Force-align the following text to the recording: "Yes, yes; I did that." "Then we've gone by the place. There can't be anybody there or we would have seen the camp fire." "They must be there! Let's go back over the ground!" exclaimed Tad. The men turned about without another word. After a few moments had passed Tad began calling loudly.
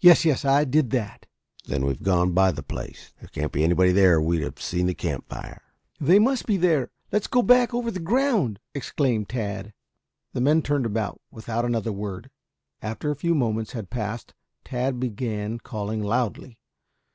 "Yes, 0.00 0.26
yes; 0.26 0.44
I 0.44 0.64
did 0.66 0.90
that." 0.90 1.24
"Then 1.64 1.86
we've 1.86 2.02
gone 2.02 2.32
by 2.34 2.52
the 2.52 2.62
place. 2.62 3.14
There 3.18 3.28
can't 3.28 3.52
be 3.52 3.64
anybody 3.64 3.90
there 3.90 4.16
or 4.16 4.20
we 4.22 4.36
would 4.36 4.44
have 4.44 4.60
seen 4.60 4.84
the 4.84 4.92
camp 4.92 5.30
fire." 5.30 5.62
"They 5.98 6.18
must 6.18 6.44
be 6.44 6.58
there! 6.58 6.90
Let's 7.10 7.26
go 7.26 7.40
back 7.40 7.72
over 7.72 7.90
the 7.90 8.00
ground!" 8.00 8.60
exclaimed 8.74 9.30
Tad. 9.30 9.72
The 10.34 10.42
men 10.42 10.60
turned 10.60 10.84
about 10.84 11.22
without 11.30 11.64
another 11.64 11.90
word. 11.90 12.28
After 12.82 13.10
a 13.10 13.16
few 13.16 13.34
moments 13.34 13.72
had 13.72 13.88
passed 13.88 14.34
Tad 14.62 15.00
began 15.00 15.56
calling 15.58 16.02
loudly. 16.02 16.58